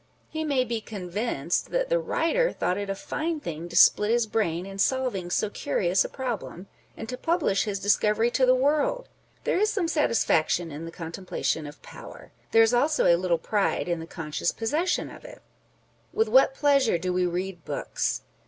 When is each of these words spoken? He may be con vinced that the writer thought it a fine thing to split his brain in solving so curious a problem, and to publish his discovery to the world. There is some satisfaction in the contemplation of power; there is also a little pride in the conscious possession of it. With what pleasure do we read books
He 0.29 0.43
may 0.43 0.63
be 0.65 0.81
con 0.81 1.11
vinced 1.11 1.65
that 1.65 1.89
the 1.89 1.99
writer 1.99 2.51
thought 2.51 2.79
it 2.79 2.89
a 2.89 2.95
fine 2.95 3.39
thing 3.39 3.69
to 3.69 3.75
split 3.75 4.09
his 4.09 4.25
brain 4.25 4.65
in 4.65 4.79
solving 4.79 5.29
so 5.29 5.47
curious 5.51 6.03
a 6.03 6.09
problem, 6.09 6.65
and 6.97 7.07
to 7.07 7.15
publish 7.17 7.65
his 7.65 7.77
discovery 7.79 8.31
to 8.31 8.43
the 8.47 8.55
world. 8.55 9.09
There 9.43 9.59
is 9.59 9.69
some 9.71 9.87
satisfaction 9.87 10.71
in 10.71 10.85
the 10.85 10.91
contemplation 10.91 11.67
of 11.67 11.83
power; 11.83 12.31
there 12.49 12.63
is 12.63 12.73
also 12.73 13.05
a 13.05 13.13
little 13.15 13.37
pride 13.37 13.87
in 13.87 13.99
the 13.99 14.07
conscious 14.07 14.51
possession 14.51 15.11
of 15.11 15.23
it. 15.23 15.43
With 16.11 16.27
what 16.29 16.55
pleasure 16.55 16.97
do 16.97 17.13
we 17.13 17.27
read 17.27 17.63
books 17.63 18.23